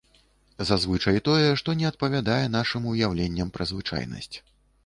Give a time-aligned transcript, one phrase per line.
[0.69, 4.33] Зазвычай тое, што не адпавядае нашым уяўленням пры звычайнасць.